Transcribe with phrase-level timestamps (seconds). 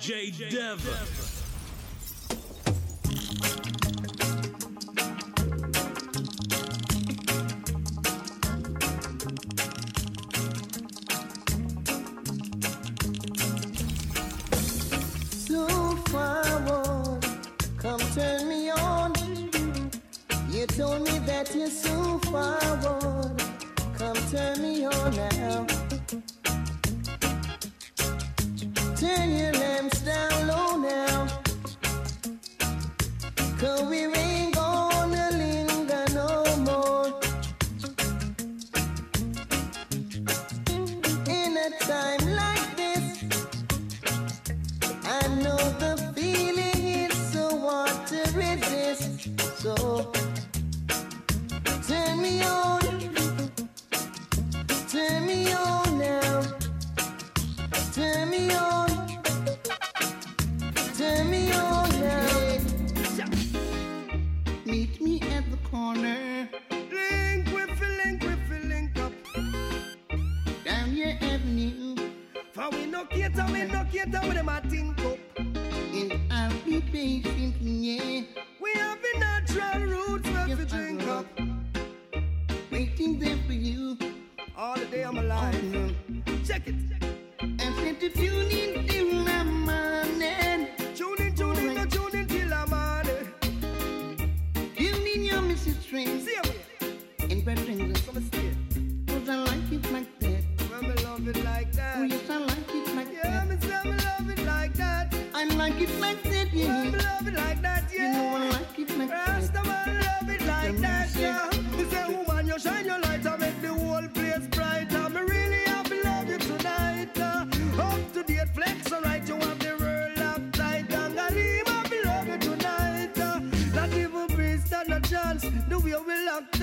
[0.00, 1.29] DJ Dev.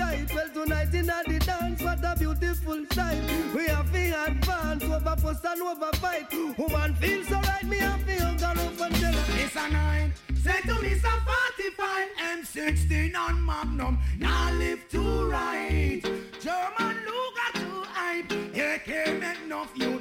[0.08, 0.34] Tight.
[0.34, 3.22] Well, tonight in the dance, what a beautiful sight.
[3.54, 6.32] We have to advance over post and over fight.
[6.58, 9.44] Woman feels so right, me have to hug her up and tell her.
[9.44, 10.12] It's a nine.
[10.42, 11.20] Say to me, some
[11.56, 13.98] 45 M16 on Magnum.
[14.18, 16.02] Now live to right.
[16.40, 18.32] German Luger to hype.
[18.54, 19.97] AK make enough youth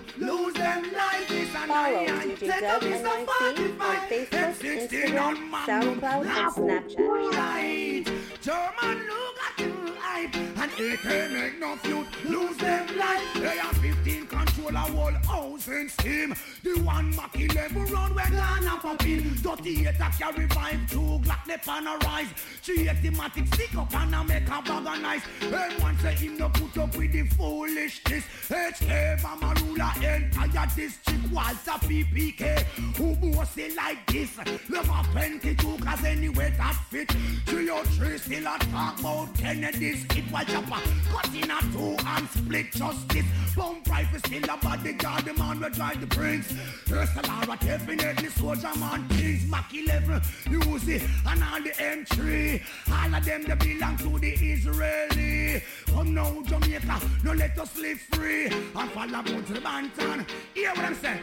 [1.87, 2.05] Follow.
[2.05, 5.35] DJ Say Dub to me, some NYC on Facebook, M16 Instagram.
[5.65, 7.31] SoundCloud, and Snapchat.
[7.37, 8.05] Right.
[8.41, 10.35] German Luger to hype.
[10.35, 13.33] And AK make enough youth lose them life.
[13.35, 16.35] They are 15 control a whole house in steam.
[16.63, 19.23] The one MAC-11 round where Ghana pop in.
[19.35, 22.27] 38 a carry vibe, two Glock they pan a rise.
[22.61, 25.21] She automatic stick up and a make a bag of nice.
[25.41, 28.23] And say him no put up with the foolishness.
[28.49, 31.31] HK Mama ruler entire district
[31.77, 32.63] Walther PPK.
[32.97, 34.37] Who boss it like this?
[34.69, 37.11] Love a 22 cause anyway that fit.
[37.45, 40.05] 303 still a talk about Kennedy's.
[40.15, 43.25] It was chopper cut in a two and split justice.
[43.55, 45.25] Bump rifle still a bodyguard.
[45.25, 46.51] The man will drive the prince.
[46.85, 49.07] First a Lara definitely soldier man.
[49.09, 52.61] Kings MAC-11 Uzi and all the M3.
[52.91, 55.61] All of them they belong to the Israeli.
[55.87, 58.45] Come now Jamaica, no let us live free.
[58.45, 60.25] And follow to the Banton.
[60.53, 61.21] Hear what I'm saying?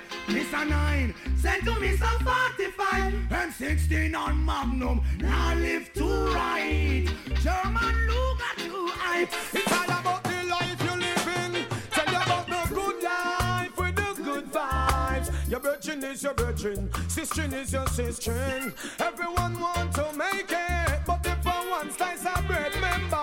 [0.53, 3.13] A nine, send to me some 45.
[3.31, 7.07] M16 on Magnum, now live to right.
[7.41, 9.33] German Luger to hype.
[9.53, 11.67] It's all about the life you live in.
[11.91, 15.51] Tell you about the good life with the good vibes.
[15.51, 18.73] Your virgin is your virgin, sister is your sister.
[19.01, 21.45] Everyone want to make it, but if
[21.85, 23.14] one slice of bread, remember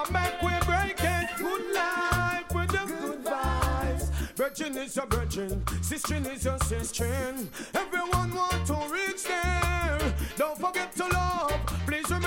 [4.52, 7.08] Virgin is your virgin, sister is your sister.
[7.74, 10.14] Everyone want to reach there.
[10.36, 11.54] Don't forget to love.
[11.88, 12.21] Please remember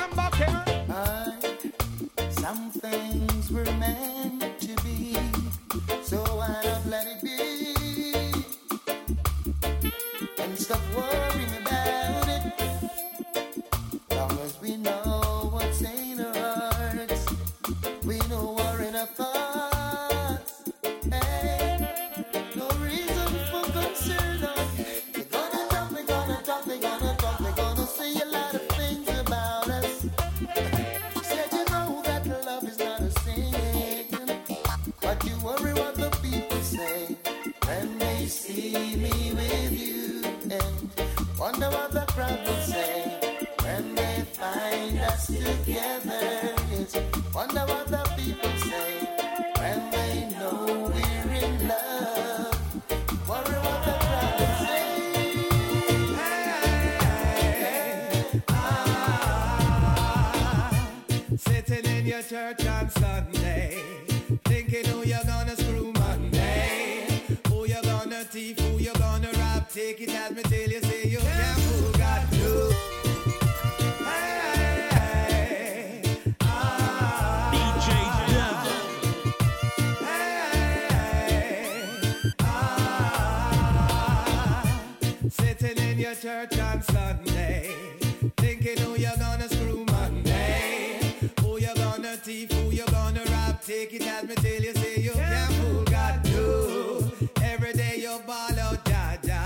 [93.95, 97.11] it at me till you see you can't fool God too.
[97.43, 99.45] Every day you ball out, Jaja.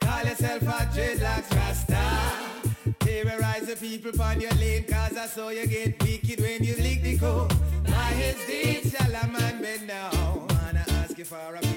[0.00, 2.02] Call yourself a dreadlocks rasta.
[3.00, 7.02] Terrorize the people on your lane, cause I saw you get wicked when you lick
[7.02, 7.52] the code.
[7.88, 10.46] My head's deep, shall I man bend down?
[10.48, 11.69] Wanna ask you for a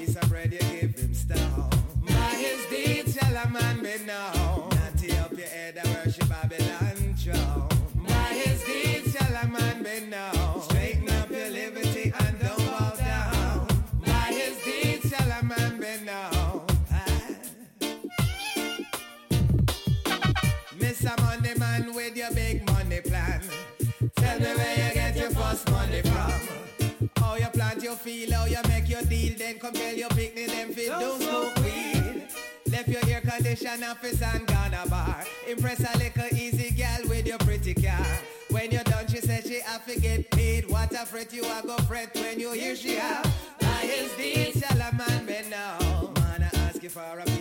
[24.43, 27.09] wonder where you get your first money from.
[27.17, 30.47] How you plant your feel, how you make your deal, then come tell your picnic,
[30.47, 32.23] them fit don't smoke weed.
[32.71, 35.23] Left your air condition office and gone a bar.
[35.47, 38.05] Impress a little easy gal with your pretty car.
[38.49, 40.69] When you're done, she says she have to get paid.
[40.69, 43.25] What a fret you are go fret when you hear she have.
[43.61, 46.11] I is deal, shall a man be now?
[46.15, 47.32] Man, I ask you for a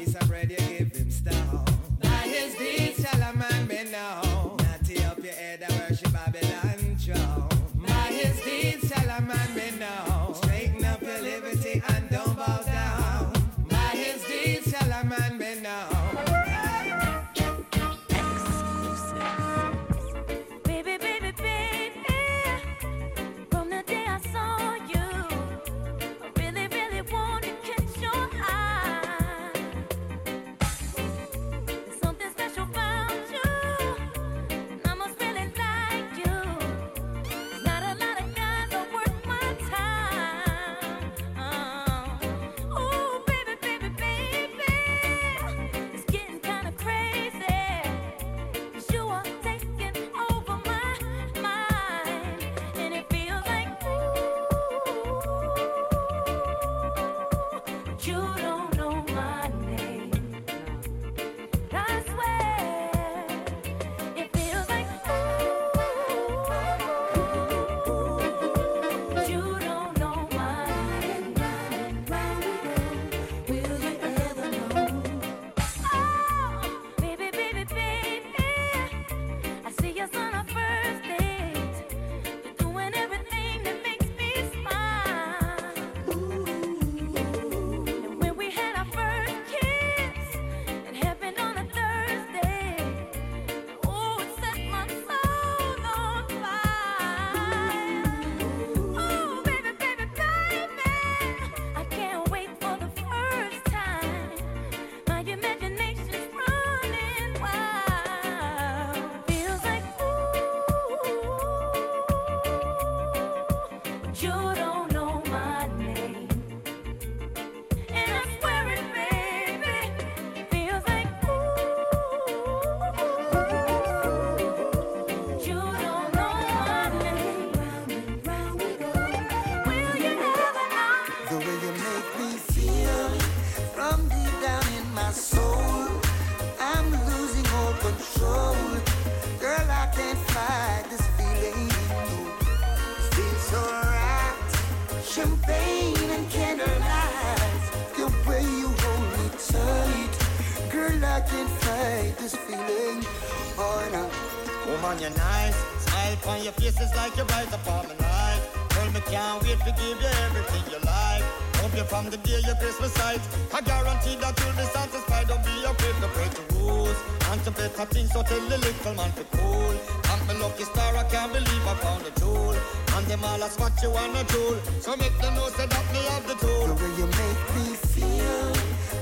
[162.63, 163.21] face sight.
[163.53, 165.29] I guarantee that you'll be satisfied.
[165.29, 166.97] Don't be afraid to break the rules
[167.31, 168.13] and to better things.
[168.13, 169.75] So tell the little man to cool.
[170.07, 172.55] Thank my lucky star, I can't believe I found a tool.
[172.95, 174.57] And them all that's what you wanna do.
[174.81, 176.67] So make them know say that me have the tool.
[176.69, 178.55] The way you make me feel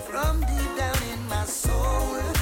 [0.08, 2.39] from deep down in my soul.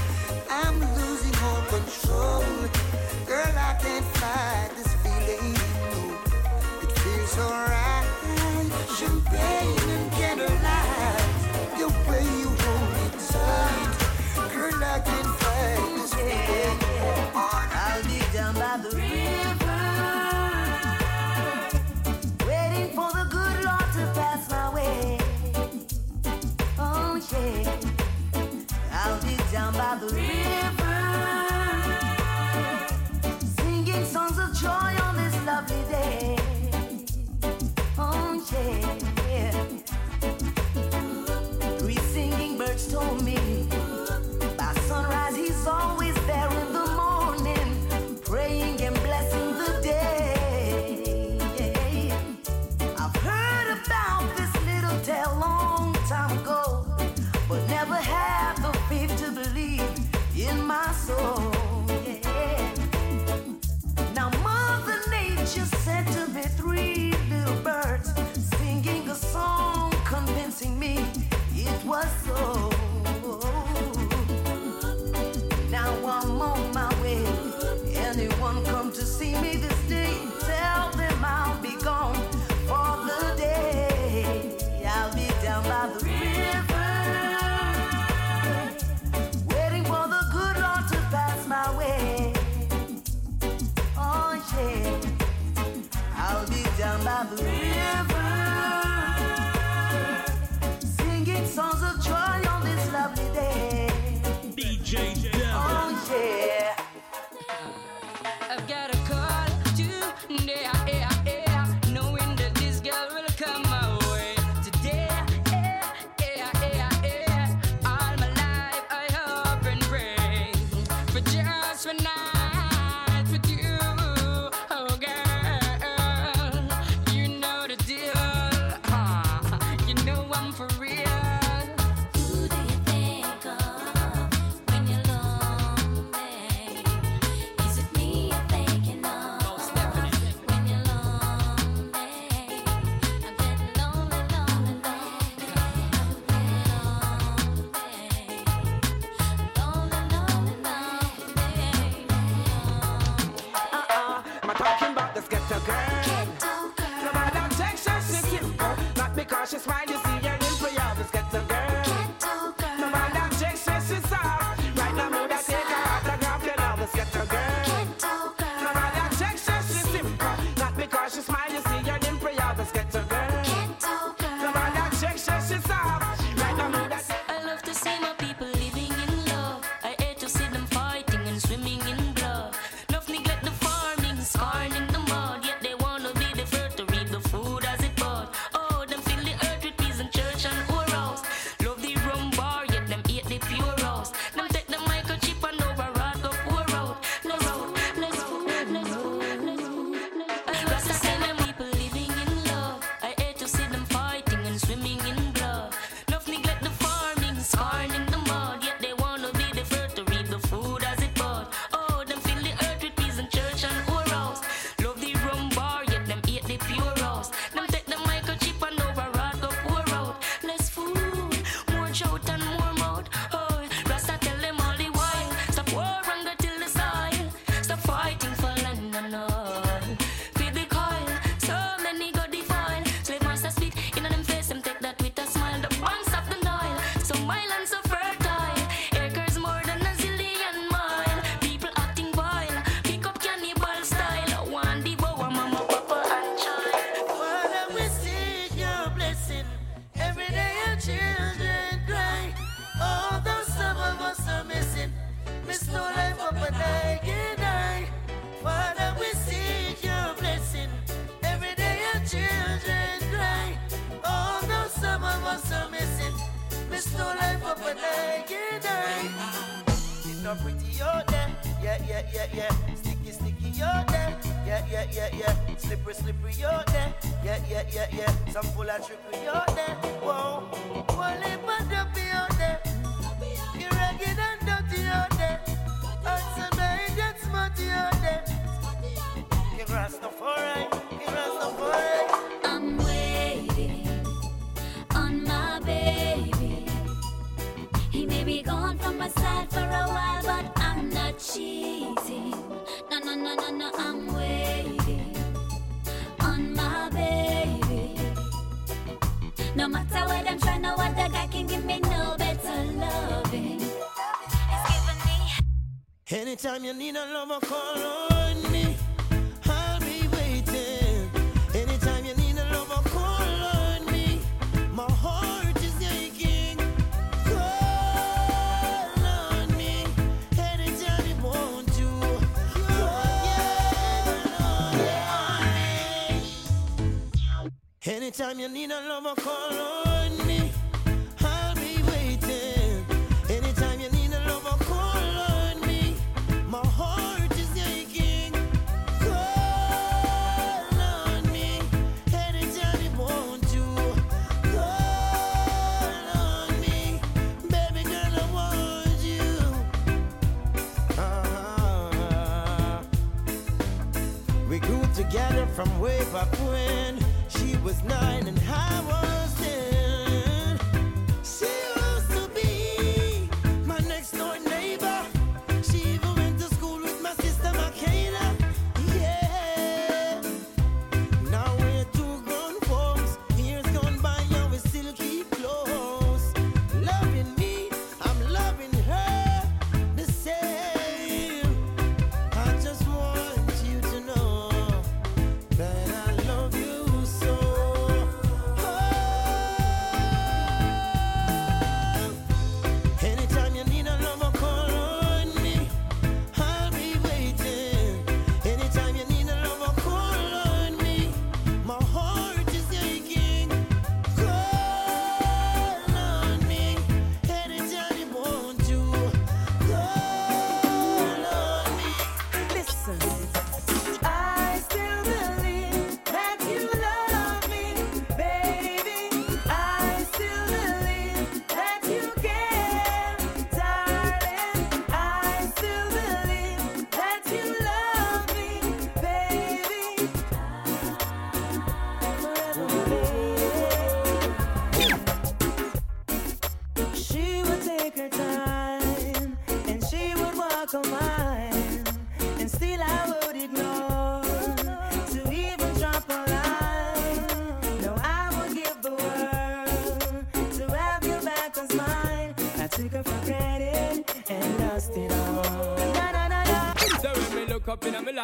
[338.18, 339.77] Time you need a lover, call on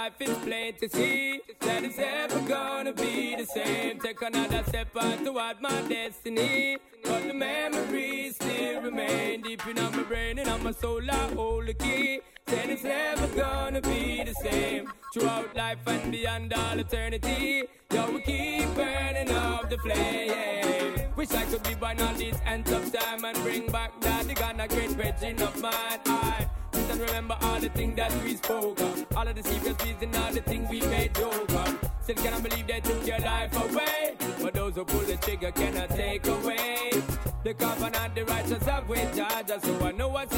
[0.05, 3.99] life is plain to see that it's ever gonna be the same.
[3.99, 10.03] Take another step out toward my destiny, but the memories still remain deep in my
[10.03, 11.11] brain and on my soul.
[11.11, 12.21] I hold the key.
[12.45, 17.63] Then it's never gonna be the same throughout life and beyond all eternity.
[17.95, 21.09] Yo, we keep burning up the flame.
[21.17, 24.61] Wish I could rewind all these ends of time and bring back that the gun
[24.61, 26.01] a great virgin of mine.
[26.07, 26.47] heart.
[26.73, 28.94] just remember all the things that we spoke of.
[29.17, 31.79] All of the secret reason, all the things we made over.
[32.03, 34.17] Still cannot believe they took your life away.
[34.43, 36.91] But those who pull the trigger cannot take away.
[37.45, 40.34] The covenant, the righteous of which I just so I know what's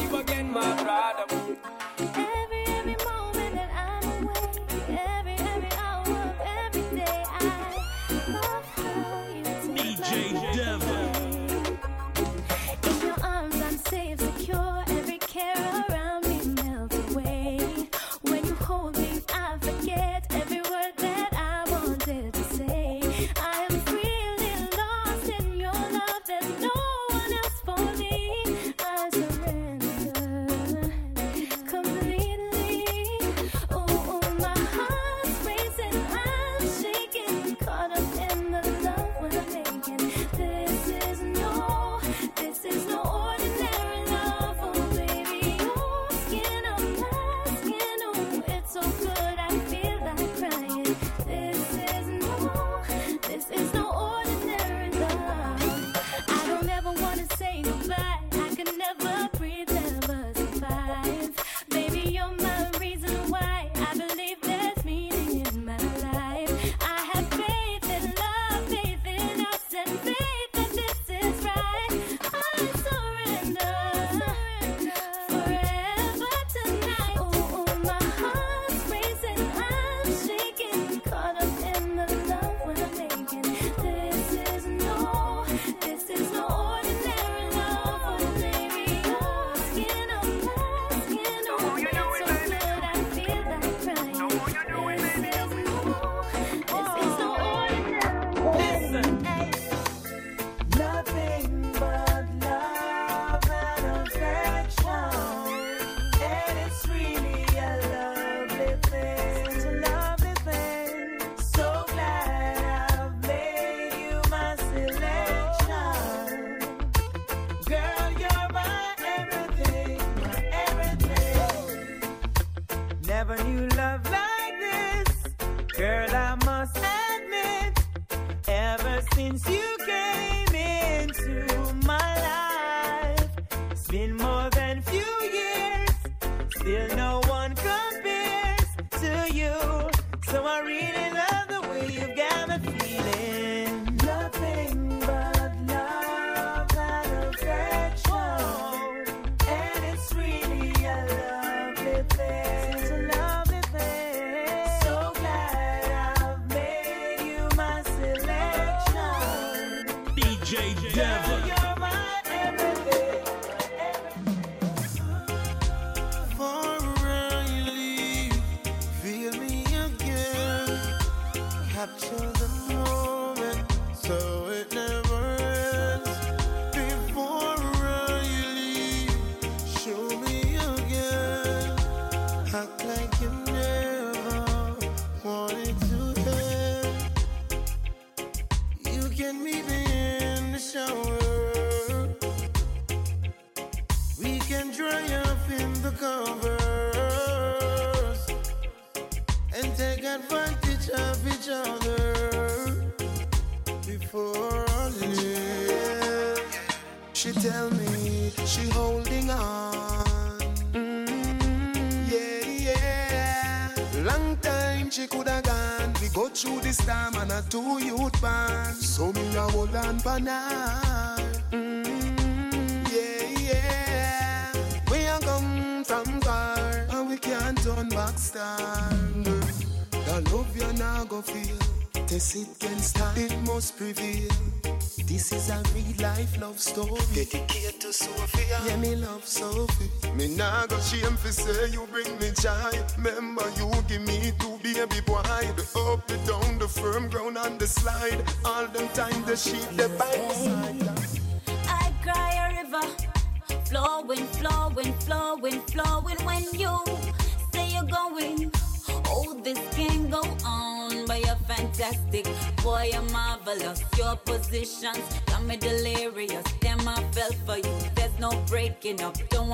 [240.69, 242.73] Go shame say you bring me joy.
[242.97, 245.23] Remember you give me two baby boy.
[245.55, 248.25] The up, the down, the firm ground and the slide.
[248.45, 250.06] All them time the sheep the by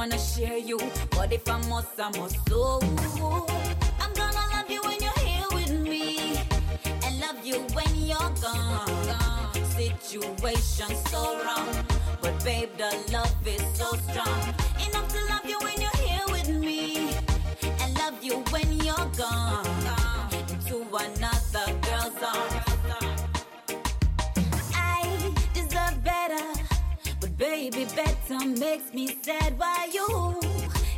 [0.03, 0.77] wanna share you,
[1.13, 2.37] but if I must, I must.
[2.49, 2.81] So
[4.01, 6.39] I'm gonna love you when you're here with me,
[7.05, 8.89] and love you when you're gone.
[9.77, 11.69] Situation so wrong,
[12.21, 14.41] but babe, the love is so strong.
[14.85, 17.15] Enough to love you when you're here with me,
[17.63, 19.92] and love you when you're gone.
[27.71, 29.57] Baby, better makes me sad.
[29.57, 30.41] Why you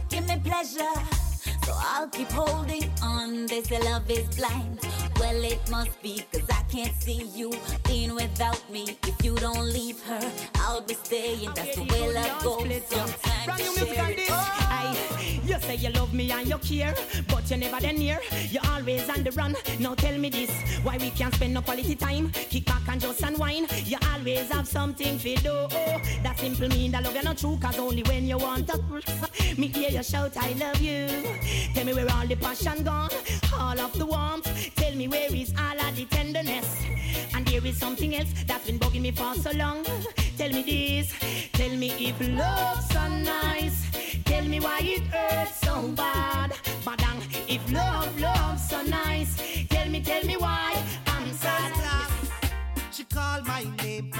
[0.08, 1.23] give me pleasure?
[1.64, 3.46] So I'll keep holding on.
[3.46, 4.80] They say love is blind.
[5.18, 7.52] Well, it must be, cause I can't see you
[7.86, 8.98] being without me.
[9.06, 10.20] If you don't leave her,
[10.56, 11.50] I'll be staying.
[11.54, 12.82] That's the way love goes.
[12.88, 14.16] Sometimes Brand new you music share like it.
[14.16, 14.30] this.
[14.30, 15.40] Aye.
[15.44, 16.94] You say you love me and you care,
[17.28, 18.18] but you're never then near.
[18.50, 19.54] You're always on the run.
[19.78, 20.50] Now tell me this:
[20.82, 22.30] why we can't spend no quality time?
[22.30, 23.70] Kick back and just unwind.
[23.86, 25.66] You always have something to do.
[26.22, 28.78] That simple mean that love you're not true, cause only when you want to.
[29.58, 31.06] me hear you shout, I love you.
[31.74, 33.10] Tell me where all the passion gone,
[33.58, 34.74] all of the warmth.
[34.76, 36.84] Tell me where is all of the tenderness.
[37.34, 39.84] And there is something else that's been bugging me for so long.
[40.38, 41.12] Tell me this,
[41.52, 43.78] tell me if love's so nice.
[44.24, 46.52] Tell me why it hurts so bad.
[46.84, 49.36] Badang, if love, love's so nice.
[49.68, 51.72] Tell me, tell me why I'm sad.
[52.90, 54.13] She called my name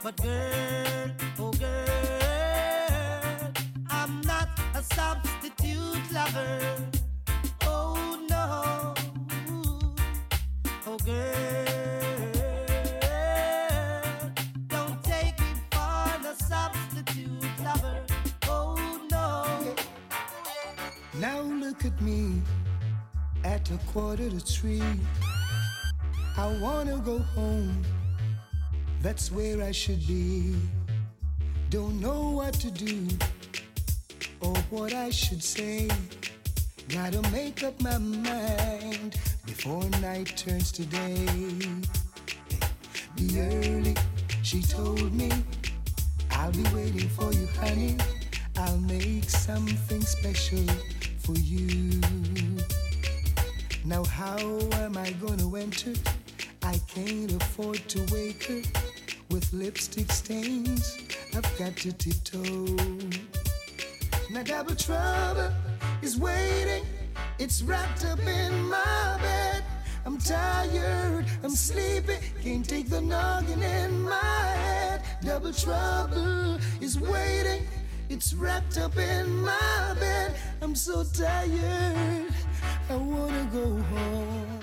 [0.00, 3.52] But girl, oh girl,
[3.90, 6.60] I'm not a substitute lover.
[7.62, 8.94] Oh no,
[10.86, 11.66] oh girl,
[14.68, 18.00] don't take me for the substitute lover.
[18.44, 19.74] Oh no.
[21.18, 22.40] Now look at me
[23.44, 24.82] at a quarter to three.
[26.36, 27.84] I wanna go home.
[29.00, 30.56] That's where I should be.
[31.70, 33.06] Don't know what to do
[34.40, 35.88] or what I should say.
[36.88, 41.26] Gotta make up my mind before night turns to day.
[43.16, 43.94] Be early,
[44.42, 45.30] she told me.
[46.32, 47.96] I'll be waiting for you, honey.
[48.56, 50.64] I'll make something special
[51.18, 52.00] for you.
[53.84, 54.38] Now, how
[54.72, 55.92] am I gonna enter?
[56.62, 58.87] I can't afford to wake her
[59.30, 60.98] with lipstick stains.
[61.34, 62.76] I've got to tiptoe.
[64.30, 65.50] Now double trouble
[66.02, 66.84] is waiting.
[67.38, 69.64] It's wrapped up in my bed.
[70.04, 75.02] I'm tired, I'm sleepy, can't take the noggin in my head.
[75.22, 77.66] Double trouble is waiting.
[78.08, 80.34] It's wrapped up in my bed.
[80.62, 82.32] I'm so tired,
[82.88, 84.57] I wanna go home.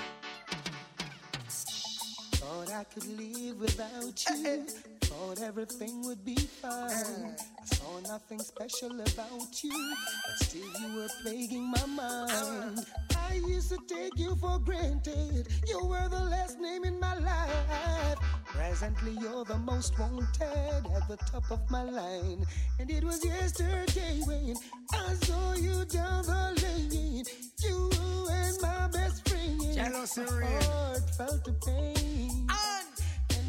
[2.76, 4.46] I could live without you.
[4.46, 4.64] Eh, eh.
[5.04, 6.92] Thought everything would be fine.
[6.92, 7.44] Eh.
[7.62, 9.96] I saw nothing special about you,
[10.28, 12.86] but still you were plaguing my mind.
[13.16, 13.28] Ah.
[13.30, 15.48] I used to take you for granted.
[15.66, 18.18] You were the last name in my life.
[18.44, 22.46] Presently, you're the most wanted at the top of my line.
[22.80, 24.56] And it was yesterday when
[24.92, 27.24] I saw you down the lane.
[27.64, 27.90] You
[28.32, 29.62] and my best friend.
[29.74, 32.45] Jealousy My heart felt the pain.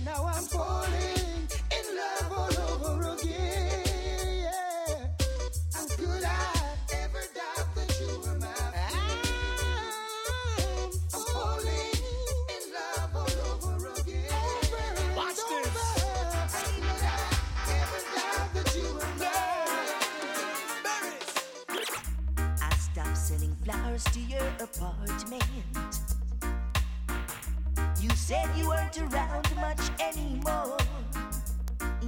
[0.07, 3.83] Now I'm falling in love all over again.
[4.45, 5.09] Yeah.
[5.75, 6.55] How could I
[7.03, 9.19] ever doubt that you were my friend?
[11.13, 11.99] I'm falling
[12.55, 14.31] in love all over again.
[15.17, 16.55] Watch Over this.
[16.55, 17.19] How could I
[17.81, 21.19] ever doubt that you were mine?
[22.63, 25.43] I stopped selling flowers to your apartment.
[28.07, 30.77] You said you weren't around much anymore.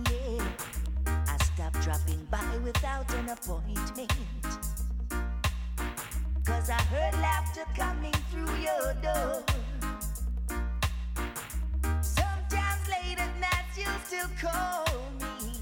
[0.09, 0.45] Yeah,
[1.27, 4.13] I stopped dropping by without an appointment.
[6.45, 9.43] Cause I heard laughter coming through your door.
[12.01, 14.85] Sometimes late at night you still call
[15.43, 15.53] me.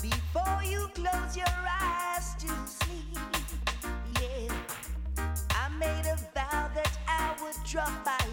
[0.00, 3.18] Before you close your eyes to sleep,
[4.20, 4.54] yeah.
[5.50, 8.23] I made a vow that I would drop by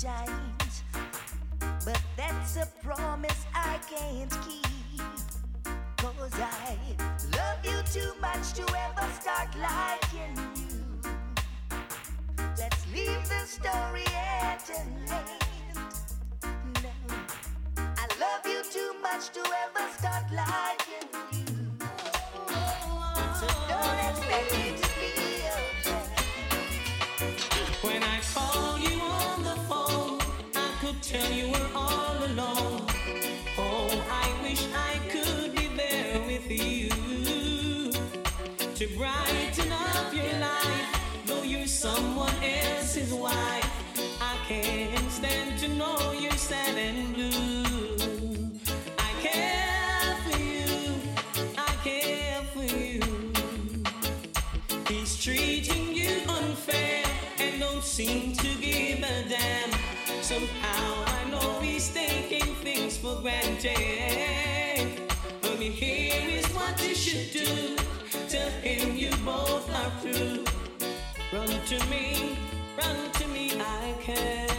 [0.00, 0.82] sometimes.
[1.84, 4.66] But that's a promise I can't keep.
[5.96, 6.78] Cause I
[7.36, 11.00] love you too much to ever start liking you.
[12.58, 15.78] Let's leave the story at an end.
[16.82, 16.90] No,
[17.76, 21.46] I love you too much to ever start liking you.
[23.38, 24.69] So don't expect me
[45.20, 48.50] stand to know you're sad and blue.
[48.98, 50.94] I care for you,
[51.58, 53.02] I care for you.
[54.88, 57.04] He's treating you unfair
[57.38, 59.70] and don't seem to give a damn.
[60.22, 64.88] Somehow I know he's taking things for granted.
[65.42, 67.76] But here is what you should do.
[68.28, 70.44] Tell him you both are through.
[71.30, 72.38] Run to me,
[72.78, 74.49] run to me, I care.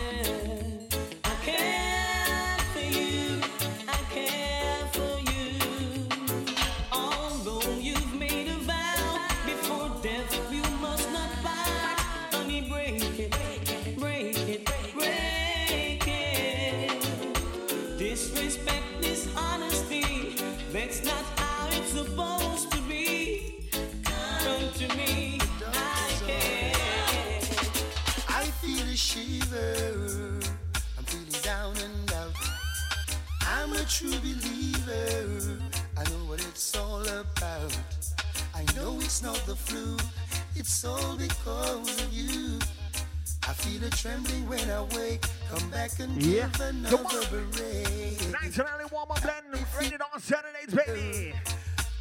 [44.12, 45.26] Trembling when I wake.
[45.50, 46.48] Come back and Yeah.
[46.48, 48.32] give another beret.
[48.42, 49.66] Nice and early warm up blend.
[49.78, 51.34] Ready on Saturdays, baby.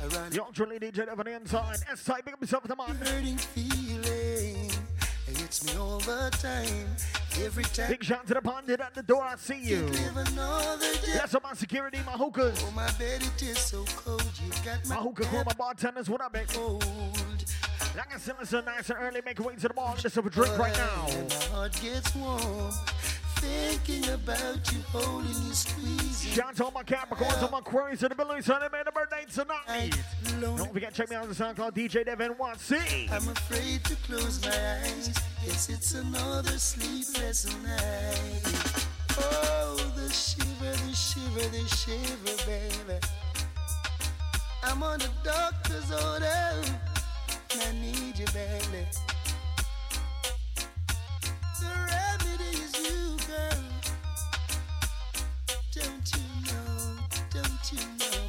[0.03, 1.79] Around Young Julie DJ on the inside.
[1.91, 2.97] S type, pick up yourself the man.
[2.97, 4.71] hurting feeling.
[5.29, 6.97] It hits me all the time.
[7.45, 7.91] Every time.
[7.91, 9.23] Big shout to the pundit at the door.
[9.23, 9.87] I see you.
[10.17, 11.21] Another day.
[11.45, 12.59] My security, my hookers.
[12.67, 14.25] Oh, my bed, it is so cold.
[14.45, 16.49] You got my, My hookah crew, my bartenders, what up, big?
[16.49, 16.85] cold.
[17.97, 19.21] Like I said, listen nice and early.
[19.25, 19.95] Make way to the bar.
[20.03, 21.07] Let's have a drink right now.
[21.07, 22.71] My heart gets warm.
[23.37, 26.33] Thinking about you, holding you, squeezing.
[26.33, 28.43] Shout out to all my Capricorns, all my Aquarius in the building.
[28.43, 29.99] Celebrate a birthday tonight.
[30.41, 33.11] Don't forget, check me out on the SoundCloud DJ Devin 1C.
[33.11, 35.11] I'm afraid to close my eyes.
[35.45, 38.87] Yes, it's another sleepless night.
[39.19, 43.01] Oh, the shiver, the shiver, the shiver, baby.
[44.63, 46.63] I'm on the doctor's order.
[47.53, 48.87] I need you, baby.
[51.59, 53.65] The remedy is you, girl.
[55.73, 56.99] Don't you know?
[57.31, 58.23] Don't you know?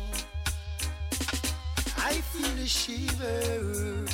[1.97, 4.07] I feel a shiver.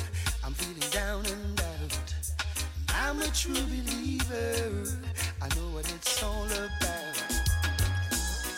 [0.44, 2.14] I'm feeling down and out.
[2.90, 4.84] I'm a true believer.
[5.40, 7.16] I know what it's all about.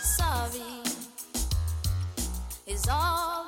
[0.02, 0.82] Sorry
[2.66, 3.39] is all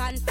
[0.00, 0.29] Confess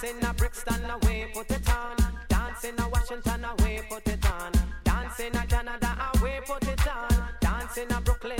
[0.00, 1.96] Dancing a Brixton away, put it on.
[2.30, 4.52] Dancing a Washington away, put it on.
[4.82, 7.28] Dancing a Canada away, put it on.
[7.42, 8.39] Dancing a Brooklyn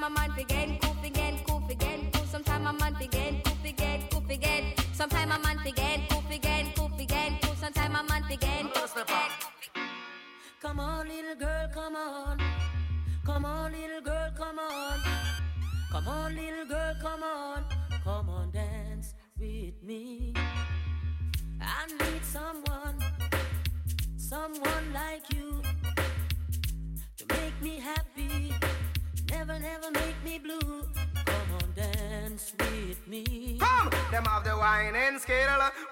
[0.00, 0.69] my mind forget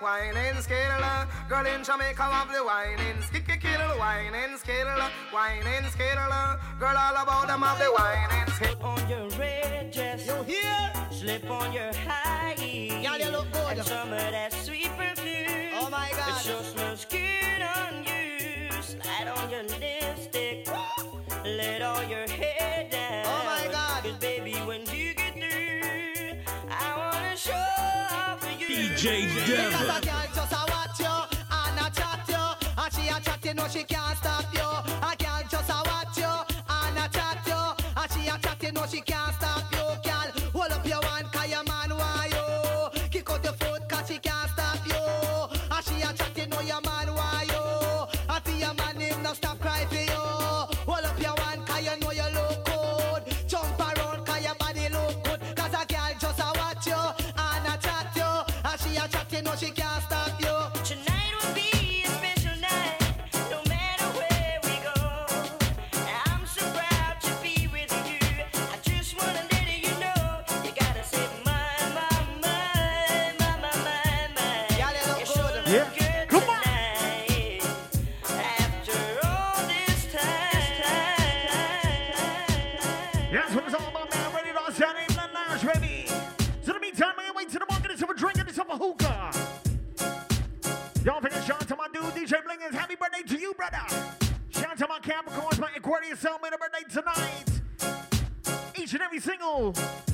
[0.01, 0.76] whining skill.
[1.49, 4.86] Girl in Jamaica have the whining skicky kill, whining skill,
[5.32, 6.30] whining skill.
[6.78, 8.49] Girl all about them have the whining.
[8.53, 10.92] Slip on your red dress, you hear?
[11.11, 13.05] Slip on your high heels.
[13.05, 13.78] Y'all you look good.
[13.78, 15.70] And some of that sweet perfume.
[15.80, 16.40] Oh my God.
[16.40, 18.70] It just smells good on you.
[18.82, 19.88] Slide on your lips.
[28.99, 29.70] DJ Devil.
[29.70, 31.07] Because a girl just a watch you
[31.53, 33.97] and a chat you, and she a chat you know she can't.
[99.73, 100.08] Brasil.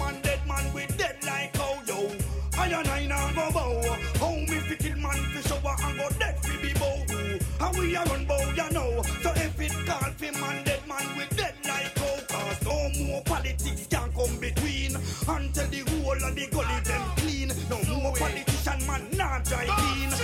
[0.00, 2.10] man, dead man, we dead like how yo.
[2.58, 3.96] I and I now go bow.
[4.18, 7.66] How me fi kill man fi shower and go dead fi be bow.
[7.66, 9.02] And we a run bow, ya know.
[9.22, 12.16] So if it call fi man, dead man, we dead like how.
[12.32, 14.96] Cause no more politics can come between.
[15.28, 17.52] Until the whole of the gully them clean.
[17.68, 20.19] No more politician man not drive in.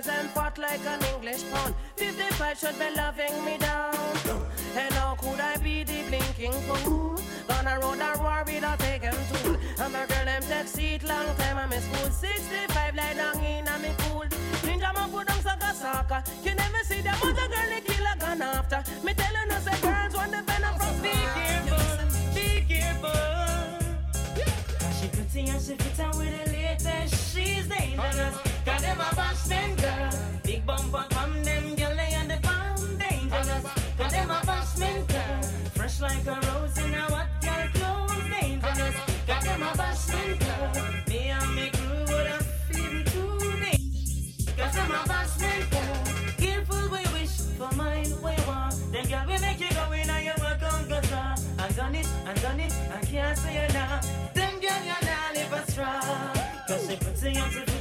[0.00, 1.74] fingers and pot like an English pound.
[1.96, 3.94] 55 should be loving me down.
[4.76, 7.18] And how could I be the blinking fool?
[7.48, 9.56] Gonna roll that war without taking tool.
[9.78, 11.58] I'm a girl, them take seat long time.
[11.58, 14.24] I'm in school 65, lie down in, a me cool.
[14.64, 16.22] Ninja man put down soccer soccer.
[16.44, 18.82] You never see them other girl, they kill a gun after.
[19.04, 21.49] Me tell you, no, say girls want the venom from speaking.
[53.10, 54.02] can't say you're not.
[54.34, 56.00] Them girl, you're not even strong.
[56.68, 57.79] Cause she puts you up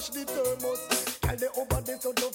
[0.00, 1.20] mash the thermos.
[1.20, 2.29] Girl, the over there so don't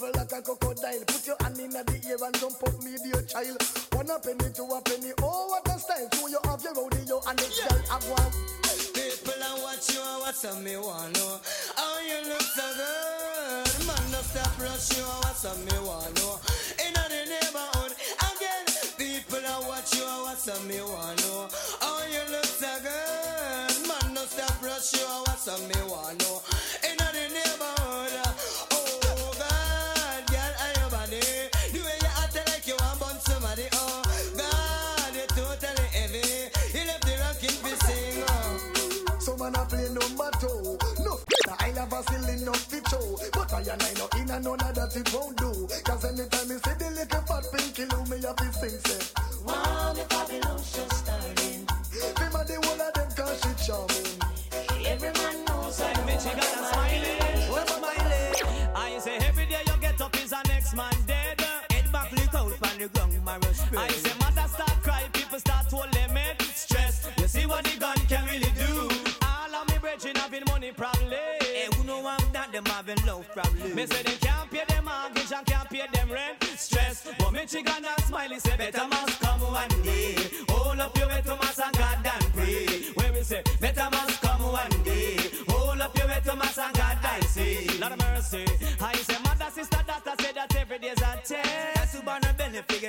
[63.41, 67.07] say mother start cry, people start to limit stress.
[67.17, 68.89] You see what the gun can really do.
[69.23, 71.09] All of me brethren having money problem.
[71.11, 73.75] Hey, eh, who know I'm that them having love problem.
[73.75, 76.43] Me say they can't pay them mortgage and can't pay them rent.
[76.57, 80.15] Stress, but me chicken and smiley say better must come one day.
[80.49, 82.65] Hold up your way to mass and God and pray.
[82.95, 85.17] Where we say better must come one day.
[85.49, 87.67] Hold up your way to mass and God I say.
[87.79, 88.45] Lord of mercy,
[88.79, 91.75] I say mother, sister, daughter say that every day's a test.
[91.75, 92.83] That's who born a benefit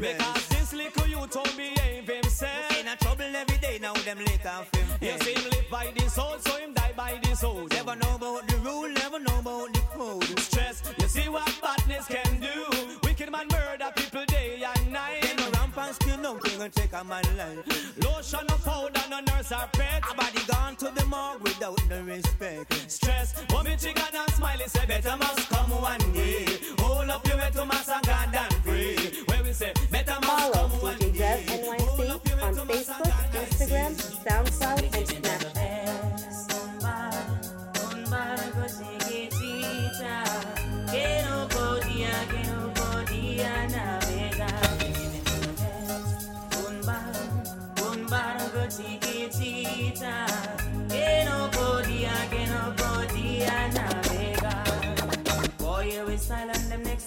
[0.00, 0.40] get rid of the stress.
[0.40, 2.80] Because this little youth don't behave himself.
[2.80, 4.86] In a trouble every day now them late off him.
[5.00, 7.70] You see him live by this old, so him die by this old.
[7.72, 10.38] Never know about the rule, never know about the code.
[10.38, 12.88] Stress, you see what badness can do.
[13.04, 15.22] Wicked man murder people day and night.
[15.22, 18.04] Them no ramp and skin out, they gon' take a man life.
[18.04, 20.02] Lotion, no powder, no nurse or pet.
[20.10, 22.90] A body gone to the morgue without no respect.
[22.90, 25.99] Stress, but me chicken and smiley say better must come one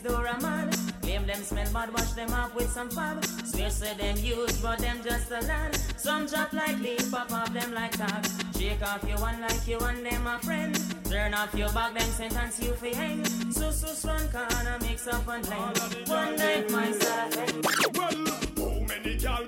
[0.04, 0.70] door a man.
[1.02, 3.24] Claim them smell bad, wash them off with some fab.
[3.46, 5.76] Swear say them use, but them just a land.
[5.98, 8.26] Some drop like leaf, pop off them like tag.
[8.58, 10.80] Shake off your one like you and them a friend.
[11.06, 13.26] Turn off your back, them sentence you fi hang.
[13.52, 16.08] So so strong corner mix up and blend.
[16.08, 17.36] One night myself.
[17.96, 18.26] Well,
[18.58, 19.46] how many gal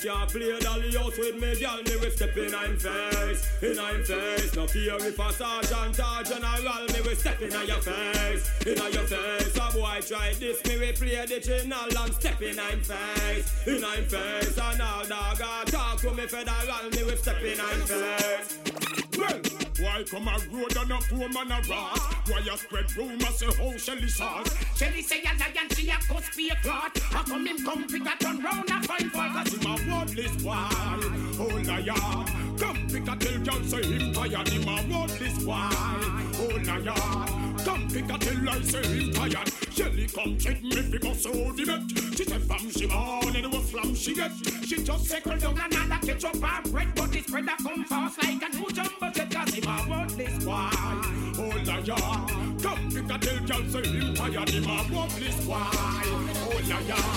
[0.00, 1.82] can't play dolly house with me, gal.
[1.82, 4.54] Me we step in I'm face, in I'm face.
[4.54, 9.04] No fear if a sergeant or general, me we step in your face, in your
[9.04, 9.56] face.
[9.56, 13.84] A boy try this, me we play the channel and step in I'm face, in
[13.84, 14.58] I'm face.
[14.58, 19.09] And all dog talk to me federal, me we step in I'm face.
[19.80, 21.98] Why come a road and a poor man a rat?
[22.28, 24.54] Why you spread rumors say how Shelly sauce?
[24.76, 26.98] Shelly say a lion, she a cuss be a clot.
[26.98, 29.32] How come him come pick a turn round and find fault?
[29.32, 30.68] Cause him a worthless boy.
[31.40, 32.26] Oh liar,
[32.58, 34.48] come pick a tell girl say him tired.
[34.48, 35.70] Him a worthless boy.
[36.42, 37.26] Oh liar,
[37.64, 39.48] come pick a tell I say him tired.
[39.72, 41.82] Shelly come check me fi bust out the bet.
[42.16, 44.32] She say fam she born and what flam she get.
[44.64, 48.42] She just circle down another ketchup and bread, but the spread a come fast like
[48.42, 49.30] a new jumbo jet.
[49.30, 50.70] Cause him a worthless boy.
[51.38, 51.84] Oh liar,
[52.62, 54.48] come pick a tell girl say him tired.
[54.48, 55.56] Him a worthless boy.
[56.46, 57.10] Oh liar.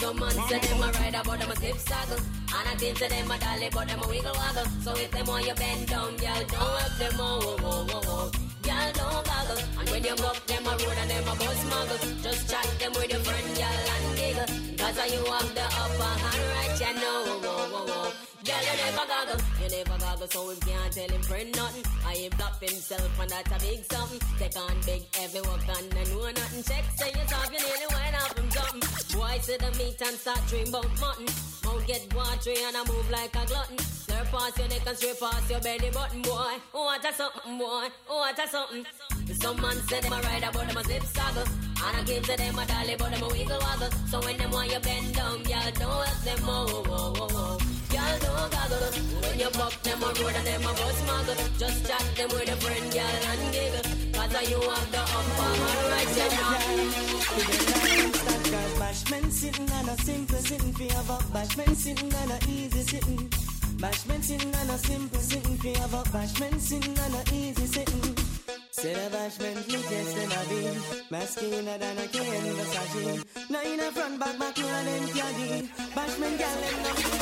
[0.00, 2.16] Some man say them a ride about them a zip saddle.
[2.16, 4.64] And I think to them a dolly but them a wiggle waggle.
[4.80, 8.30] So if them want you bend down, y'all don't have them oh, oh, oh, oh.
[8.64, 9.62] Y'all don't goggle.
[9.78, 12.92] And when you buck them a road and them a bus muggle Just chat them
[12.92, 14.48] with your friend, y'all and giggle.
[14.80, 17.24] Cause you have the upper hand right, you know.
[17.26, 18.29] Oh, oh, oh, oh.
[18.40, 21.84] Girl, you never goggle, you never goggle, so him can't tell him friend nothing.
[22.06, 24.20] I him flop himself, and that's a big something.
[24.38, 26.62] Take on big, heavy work, and I know nothing.
[26.64, 28.80] Check, say yourself, you nearly went off him something.
[29.12, 31.28] Boy, to the meat and start dream about mutton.
[31.64, 33.76] Mouth get watery and I move like a glutton.
[33.76, 36.54] Slurp past your neck and straight past your belly button, boy.
[36.72, 37.88] Oh, What a something, boy.
[38.08, 38.86] Oh, What a something.
[39.36, 41.44] Some man say them a ride about them a zip saggle.
[41.84, 43.90] And I give to them a dolly, but them a wiggle waggle.
[44.08, 47.58] So when them want you bend down, y'all don't help them, oh, oh, oh, oh.
[47.60, 47.79] oh.
[48.22, 48.88] Don't goggle
[49.22, 50.98] When you buck them a road and them a bus
[51.58, 55.90] Just chat them with a friend, y'all and giggle Cause you have the upper hand
[55.92, 56.10] right,
[58.80, 63.28] bashment sitting and a simple sitting fi have a bashment sitting and a easy sitting
[63.78, 68.29] Bashment sitting and a simple sitting fi have a bashment sitting and a easy sitting
[68.80, 70.60] Say the bashment look yes then a be
[71.10, 75.68] Masculine than a cane Versace Now in a front back back you and them caddy
[75.92, 77.20] Bashment gal them no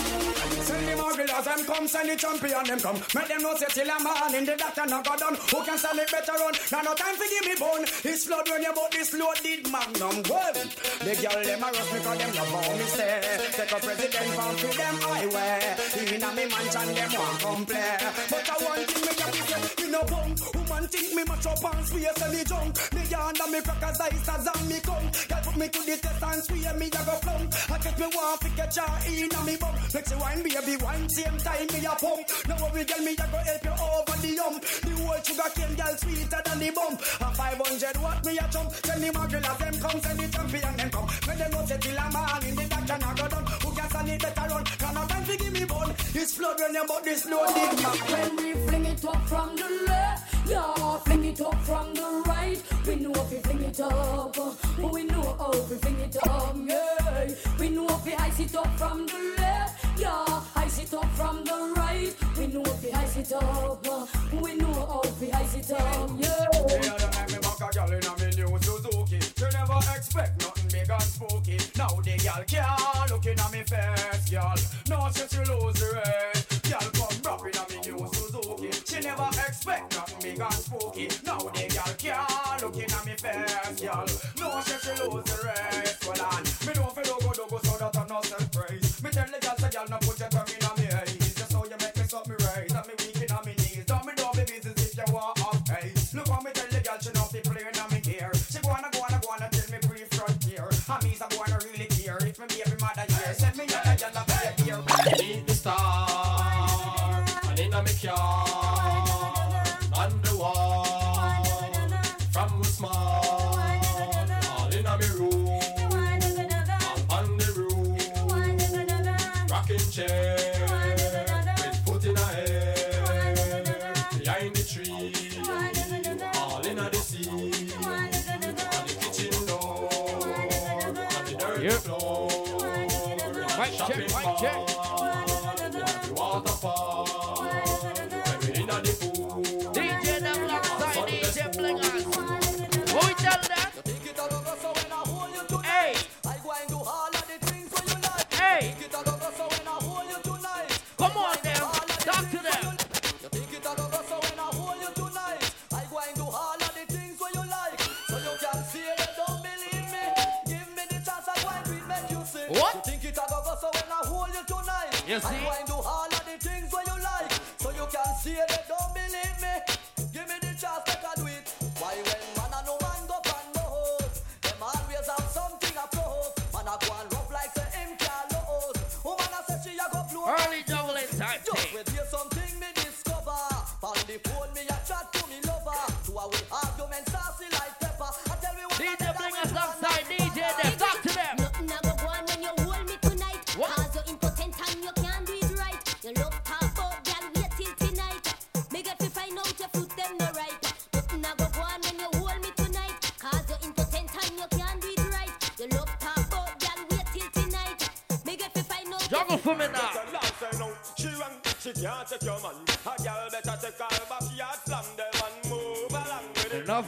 [0.68, 3.00] Send the Margulas, them come, send the champion, them come.
[3.14, 5.34] Make them know say till a man in the doctor no go done.
[5.34, 6.54] Who can sell it better run?
[6.70, 7.84] Now no time for give me bone.
[8.04, 10.22] It's flood when you bought this loaded magnum.
[10.28, 13.18] Well, the girl them a rush because them love how me say.
[13.56, 15.76] Take a president from to them highway.
[16.02, 17.96] Even a me mansion them want come play.
[18.28, 20.57] But I want thing me have to say, me no bum.
[20.89, 22.70] Think me mash up and swear say me junk.
[22.95, 25.09] Me yonder me crackers ice as and me come.
[25.28, 27.49] Girl put me to the test and swear me a go plumb.
[27.70, 29.74] I get me want to catch her in a me bum.
[29.95, 32.20] Make she wine baby wine same time me a pump.
[32.49, 34.62] Now we girl me a go help you over the hump.
[34.64, 37.01] The whole sugar cane girl sweeter than the bump.
[37.01, 38.68] A 500 watt me a jump.
[38.82, 41.09] Tell the magula them come, send the champion them come.
[41.26, 43.47] When they know say till a man in the doctor now go done.
[43.62, 44.64] Who can stand it better run?
[44.64, 45.95] Can I time to give me bone?
[46.14, 47.39] It's flood when you but this no.
[47.45, 52.62] When we fling it up from the left, yeah, fling it up from the right.
[52.86, 54.53] We know if we fling it up, uh,
[54.92, 57.28] we know how we fling it up, yeah.
[57.59, 61.44] We know if we ice it up from the left, yeah, ice it up from
[61.44, 62.14] the right.
[62.36, 64.07] We know if we ice it up, uh,
[64.40, 66.46] we know how we ice it up, yeah.
[66.68, 69.20] Yeah, don't me back a girl in a me new Suzuki.
[69.38, 71.59] You never expect nothing big and spooky.
[71.76, 74.55] Now the girl can't look in a me face, girl.
[74.88, 75.97] No, she she lose the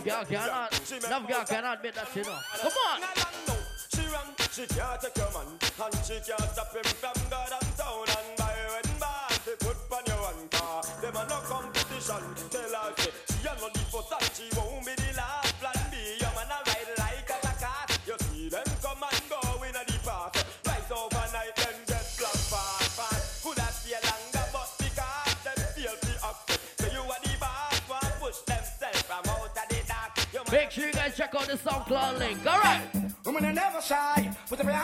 [0.05, 1.05] Enough girl cannot.
[1.05, 2.43] Enough girl cannot beat that shit up.
[2.61, 3.01] Come on.
[3.95, 6.55] She run, she can't take your man, and she can't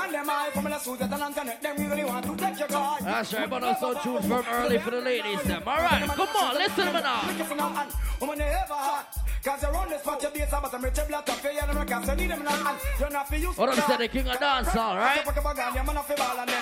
[0.06, 0.50] Put them behind them eye.
[0.52, 3.02] From the suit and connect them really want to take your guard.
[3.02, 5.42] That's right, but also tune from early for the ladies.
[5.42, 5.62] Them.
[5.66, 6.08] All right.
[6.08, 6.54] Come on.
[6.54, 7.86] Listen to me now.
[8.20, 9.18] Woman, they ever hot.
[9.44, 12.08] Cause you run this spot, your base, but I'm rich, blood, tough, you know, cause
[12.08, 12.78] you need them in hand.
[12.98, 13.56] You're not for use.
[13.56, 15.24] What I'm saying, the king of dance, all right?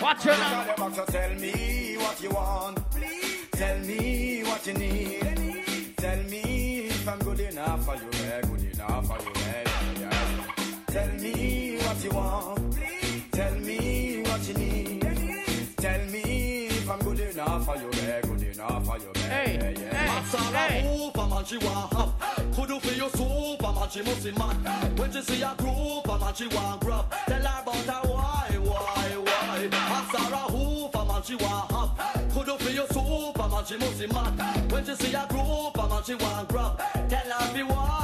[0.03, 0.65] Watch your now.
[1.07, 2.91] Tell me what you want.
[2.91, 3.47] Please.
[3.53, 5.97] Tell me what you need.
[5.97, 8.11] Tell me if I'm good enough for you,
[8.43, 10.85] good enough for you, yeah, yeah.
[10.89, 12.74] Tell me what you want.
[13.45, 13.55] Please.
[13.55, 15.77] Tell me what you need.
[15.77, 19.59] Tell me if I'm good enough for you, yeah, good enough for you, yeah, Hey,
[19.61, 20.21] yeah, yeah.
[20.57, 20.97] hey, hey.
[20.97, 22.13] Superman she want have
[22.55, 26.19] Could do for your Superman she must be mad When she see a group a
[26.19, 31.23] man she want grab Tell her about her why, why, why Ask her a Superman
[31.23, 35.15] she want have Could do for your Superman she must be mad When she see
[35.15, 36.79] a group a man she want grab
[37.11, 38.04] Tell her be why, why,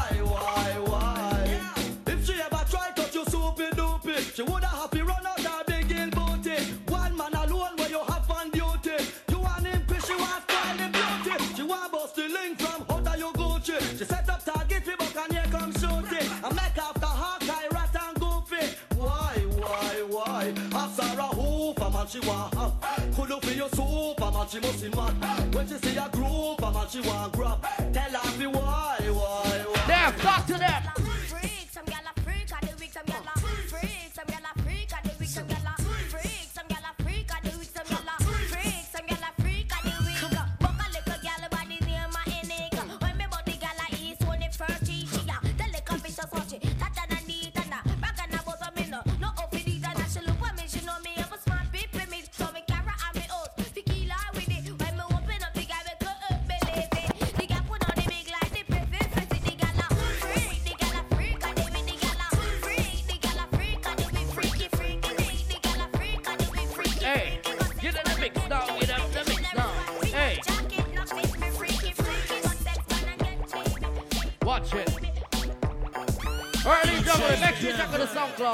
[26.81, 27.60] man she want grab.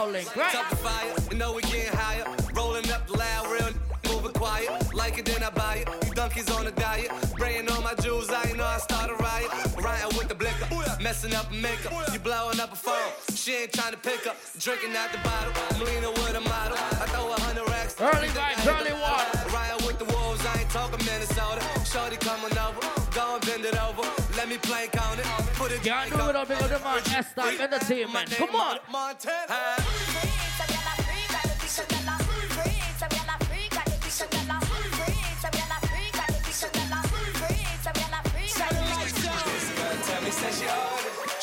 [0.06, 0.52] Out the link, right?
[0.52, 2.24] Top the fire, you know we getting higher.
[2.54, 3.70] Rolling up loud, real
[4.12, 4.94] moving quiet.
[4.94, 6.06] Like it, then I buy it.
[6.06, 7.10] You donkeys on a diet.
[7.26, 9.50] Spraying on my jewels, I know I start a riot.
[9.80, 11.92] Riding with the blicker, oh, messing up makeup.
[11.94, 14.36] Oh, you blowing up a oh, phone, she ain't trying to pick up.
[14.58, 16.78] Drinking out the bottle, I'm leaning with a model.
[16.78, 18.00] I throw a hundred racks.
[18.00, 19.26] Early night, early one.
[19.52, 21.62] Riding with the wolves, I ain't talking Minnesota.
[21.84, 22.80] Shorty coming over,
[23.14, 24.02] go and bend it over.
[24.36, 25.24] Let me plank on it.
[25.54, 28.30] Put it Can't do it up because the man S-Type Entertainment.
[28.32, 28.78] Come on.
[28.92, 29.75] Montana.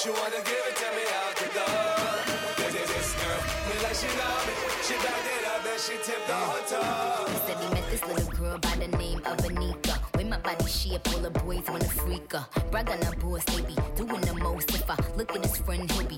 [0.04, 2.44] She wanna give it to me out the door.
[2.58, 3.40] This, this, this girl,
[3.70, 4.54] me like she love me.
[4.84, 7.30] She backed it up and she tipped the whole top.
[7.30, 9.96] He said he this little girl by the name of Anika.
[10.18, 12.46] With my body shape, all the boys wanna freak her.
[12.70, 14.76] Brag on her boys, they be doing the most.
[14.76, 16.18] If I look at his friend, he'll be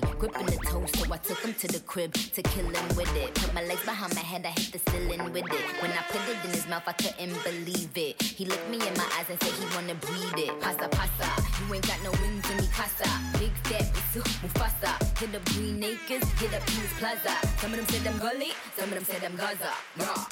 [1.16, 3.32] I took him to the crib to kill him with it.
[3.36, 5.64] Put my legs behind my head, I hit the ceiling with it.
[5.80, 8.20] When I put it in his mouth, I couldn't believe it.
[8.20, 10.60] He looked me in my eyes and said he wanna breathe it.
[10.60, 13.08] Pasa pasa, you ain't got no wings in me casa.
[13.38, 14.92] Big step, it's Mufasa.
[15.18, 17.32] Hit up Green Acres, hit up Peace Plaza.
[17.60, 19.72] Some of them said I'm gully, some of them said I'm Gaza.
[19.96, 20.26] Raw.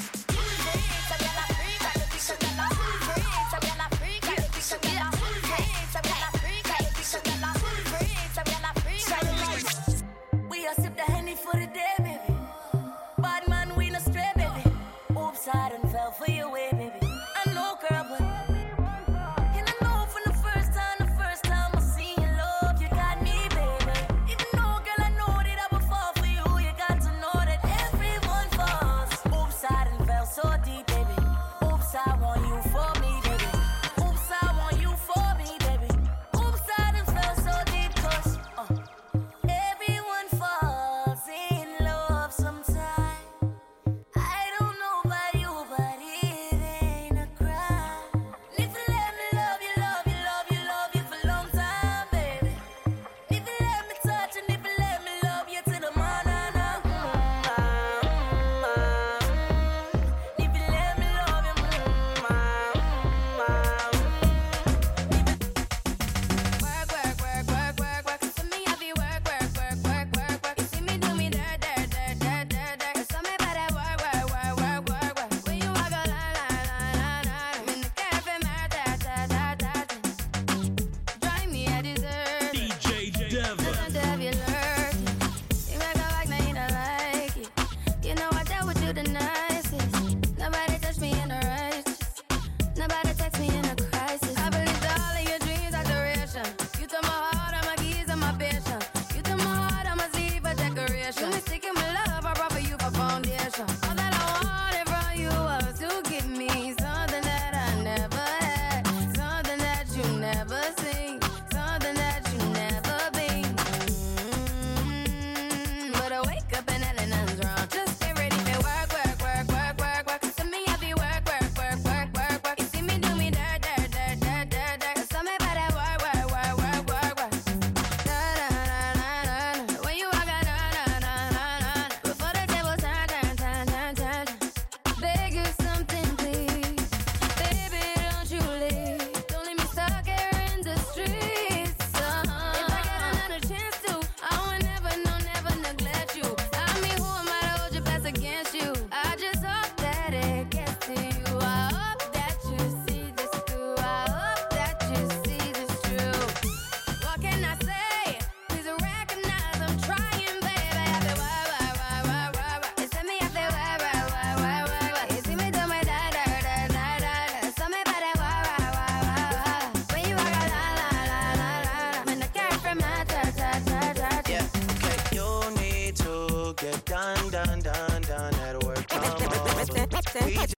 [180.44, 180.52] Don't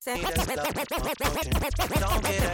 [2.25, 2.46] get